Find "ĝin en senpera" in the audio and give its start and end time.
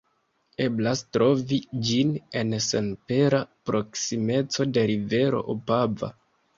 1.91-3.45